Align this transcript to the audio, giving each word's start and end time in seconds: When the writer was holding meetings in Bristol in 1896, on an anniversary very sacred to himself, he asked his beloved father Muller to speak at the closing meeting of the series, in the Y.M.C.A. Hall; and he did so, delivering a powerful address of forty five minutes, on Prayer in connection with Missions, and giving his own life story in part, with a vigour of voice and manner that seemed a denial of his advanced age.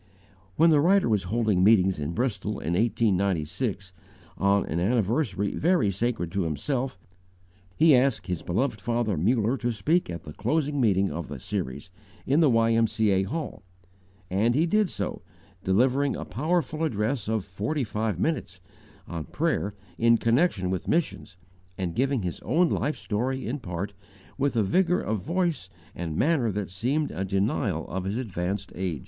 When 0.55 0.71
the 0.71 0.81
writer 0.81 1.07
was 1.07 1.25
holding 1.25 1.63
meetings 1.63 1.99
in 1.99 2.13
Bristol 2.13 2.53
in 2.53 2.73
1896, 2.73 3.93
on 4.35 4.65
an 4.65 4.79
anniversary 4.79 5.53
very 5.55 5.91
sacred 5.91 6.31
to 6.31 6.41
himself, 6.41 6.97
he 7.75 7.95
asked 7.95 8.25
his 8.25 8.41
beloved 8.41 8.81
father 8.81 9.15
Muller 9.15 9.57
to 9.57 9.71
speak 9.71 10.09
at 10.09 10.23
the 10.23 10.33
closing 10.33 10.81
meeting 10.81 11.11
of 11.11 11.27
the 11.27 11.39
series, 11.39 11.91
in 12.25 12.39
the 12.39 12.49
Y.M.C.A. 12.49 13.21
Hall; 13.25 13.61
and 14.27 14.55
he 14.55 14.65
did 14.65 14.89
so, 14.89 15.21
delivering 15.63 16.15
a 16.15 16.25
powerful 16.25 16.83
address 16.83 17.27
of 17.27 17.45
forty 17.45 17.83
five 17.83 18.19
minutes, 18.19 18.59
on 19.07 19.25
Prayer 19.25 19.75
in 19.99 20.17
connection 20.17 20.71
with 20.71 20.87
Missions, 20.87 21.37
and 21.77 21.93
giving 21.93 22.23
his 22.23 22.39
own 22.39 22.71
life 22.71 22.97
story 22.97 23.45
in 23.45 23.59
part, 23.59 23.93
with 24.39 24.55
a 24.55 24.63
vigour 24.63 25.01
of 25.01 25.23
voice 25.23 25.69
and 25.93 26.17
manner 26.17 26.51
that 26.51 26.71
seemed 26.71 27.11
a 27.11 27.23
denial 27.23 27.87
of 27.87 28.05
his 28.05 28.17
advanced 28.17 28.71
age. 28.73 28.99